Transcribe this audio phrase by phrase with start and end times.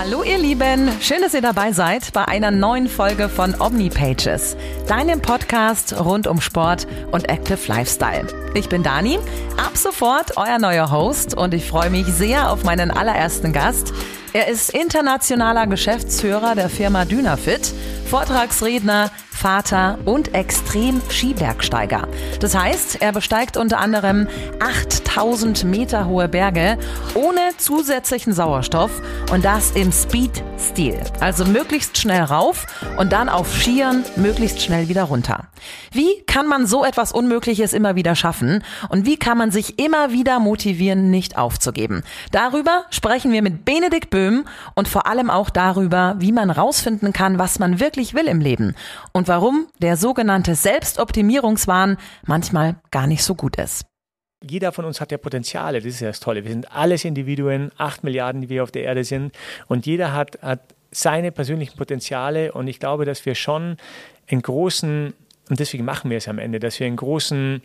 [0.00, 5.20] Hallo ihr Lieben, schön, dass ihr dabei seid bei einer neuen Folge von Omnipages, deinem
[5.20, 8.28] Podcast rund um Sport und Active Lifestyle.
[8.54, 9.18] Ich bin Dani,
[9.56, 13.92] ab sofort euer neuer Host und ich freue mich sehr auf meinen allerersten Gast.
[14.32, 17.74] Er ist internationaler Geschäftsführer der Firma Dynafit,
[18.08, 22.08] Vortragsredner, Vater und Extrem-Skibergsteiger.
[22.40, 24.26] Das heißt, er besteigt unter anderem
[24.58, 26.76] 8000 Meter hohe Berge
[27.14, 28.90] ohne zusätzlichen Sauerstoff
[29.32, 29.92] und das im
[30.58, 31.00] Speed-Stil.
[31.20, 32.66] Also möglichst schnell rauf
[32.96, 35.48] und dann auf Skiern möglichst schnell wieder runter.
[35.92, 40.12] Wie kann man so etwas Unmögliches immer wieder schaffen und wie kann man sich immer
[40.12, 42.02] wieder motivieren, nicht aufzugeben?
[42.32, 44.44] Darüber sprechen wir mit Benedikt Böhm
[44.74, 48.74] und vor allem auch darüber, wie man rausfinden kann, was man wirklich will im Leben
[49.12, 51.96] und warum der sogenannte Selbstoptimierungswahn
[52.26, 53.84] manchmal gar nicht so gut ist.
[54.42, 56.44] Jeder von uns hat ja Potenziale, das ist ja das Tolle.
[56.44, 59.34] Wir sind alles Individuen, acht Milliarden, die wir auf der Erde sind.
[59.66, 60.60] Und jeder hat, hat
[60.90, 62.52] seine persönlichen Potenziale.
[62.52, 63.76] Und ich glaube, dass wir schon
[64.28, 65.12] einen großen,
[65.50, 67.62] und deswegen machen wir es am Ende, dass wir einen großen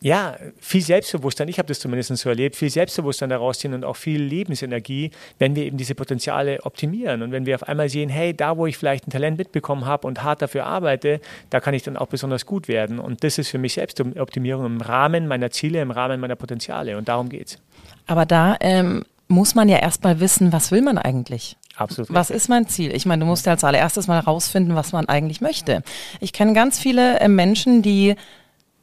[0.00, 3.96] ja, viel Selbstbewusstsein, ich habe das zumindest so erlebt, viel Selbstbewusstsein daraus ziehen und auch
[3.96, 7.22] viel Lebensenergie, wenn wir eben diese Potenziale optimieren.
[7.22, 10.06] Und wenn wir auf einmal sehen, hey, da wo ich vielleicht ein Talent mitbekommen habe
[10.06, 13.00] und hart dafür arbeite, da kann ich dann auch besonders gut werden.
[13.00, 16.96] Und das ist für mich Selbstoptimierung im Rahmen meiner Ziele, im Rahmen meiner Potenziale.
[16.96, 17.58] Und darum geht es.
[18.06, 21.56] Aber da ähm, muss man ja erstmal wissen, was will man eigentlich?
[21.76, 22.12] Absolut.
[22.12, 22.94] Was ist mein Ziel?
[22.94, 25.82] Ich meine, du musst ja als allererstes mal herausfinden, was man eigentlich möchte.
[26.20, 28.14] Ich kenne ganz viele äh, Menschen, die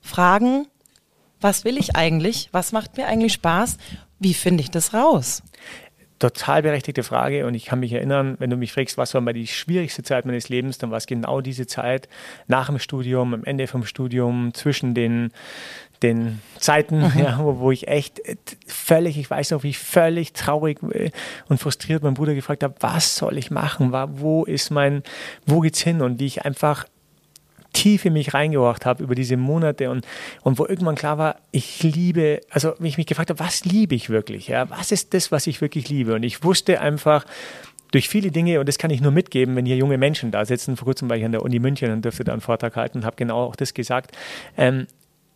[0.01, 0.67] fragen,
[1.45, 2.49] was will ich eigentlich?
[2.53, 3.77] Was macht mir eigentlich Spaß?
[4.17, 5.43] Wie finde ich das raus?
[6.17, 9.33] Total berechtigte Frage und ich kann mich erinnern, wenn du mich fragst, was war mal
[9.33, 12.09] die schwierigste Zeit meines Lebens, dann war es genau diese Zeit
[12.47, 15.29] nach dem Studium, am Ende vom Studium, zwischen den
[16.01, 17.19] den Zeiten, mhm.
[17.19, 18.21] ja, wo, wo, ich echt
[18.65, 21.11] völlig, ich weiß noch, wie ich völlig traurig äh,
[21.47, 23.93] und frustriert meinen Bruder gefragt habe, was soll ich machen?
[23.93, 25.03] Wo ist mein,
[25.45, 26.01] wo geht's hin?
[26.01, 26.85] Und wie ich einfach
[27.75, 30.05] tief in mich reingehorcht habe über diese Monate und,
[30.41, 33.93] und wo irgendwann klar war, ich liebe, also wenn ich mich gefragt habe, was liebe
[33.93, 34.47] ich wirklich?
[34.47, 34.69] Ja?
[34.69, 36.15] Was ist das, was ich wirklich liebe?
[36.15, 37.25] Und ich wusste einfach,
[37.91, 40.75] durch viele Dinge, und das kann ich nur mitgeben, wenn hier junge Menschen da sitzen,
[40.75, 43.05] vor kurzem war ich an der Uni München und durfte da einen Vortrag halten und
[43.05, 44.11] habe genau auch das gesagt,
[44.57, 44.87] ähm,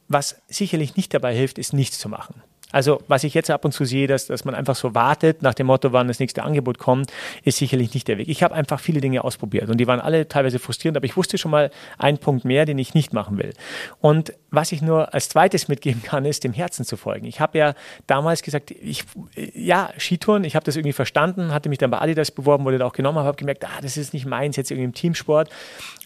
[0.09, 2.41] was sicherlich nicht dabei hilft, ist nichts zu machen.
[2.71, 5.53] Also was ich jetzt ab und zu sehe, dass, dass man einfach so wartet nach
[5.53, 7.11] dem Motto, wann das nächste Angebot kommt,
[7.43, 8.27] ist sicherlich nicht der Weg.
[8.27, 11.37] Ich habe einfach viele Dinge ausprobiert und die waren alle teilweise frustrierend, aber ich wusste
[11.37, 13.53] schon mal einen Punkt mehr, den ich nicht machen will.
[14.01, 17.25] Und was ich nur als zweites mitgeben kann, ist dem Herzen zu folgen.
[17.25, 17.73] Ich habe ja
[18.07, 19.03] damals gesagt, ich,
[19.35, 22.85] ja, Skitouren, ich habe das irgendwie verstanden, hatte mich dann bei Adidas beworben, wurde da
[22.85, 25.49] auch genommen, habe gemerkt, ah, das ist nicht meins, jetzt irgendwie im Teamsport.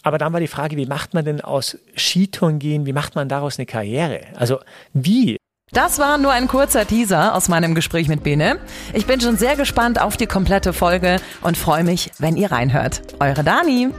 [0.01, 3.29] Aber dann war die Frage, wie macht man denn aus Skitouren gehen, wie macht man
[3.29, 4.21] daraus eine Karriere?
[4.35, 4.59] Also
[4.93, 5.37] wie?
[5.73, 8.59] Das war nur ein kurzer Teaser aus meinem Gespräch mit Bene.
[8.93, 13.01] Ich bin schon sehr gespannt auf die komplette Folge und freue mich, wenn ihr reinhört.
[13.19, 13.89] Eure Dani.